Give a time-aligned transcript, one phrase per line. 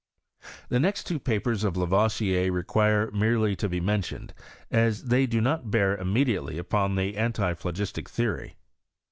[0.69, 4.33] The next two papers of Lavoisier require merely to be mentioned,
[4.71, 8.55] as they do not bear immediately upon the antiphlogistic theory.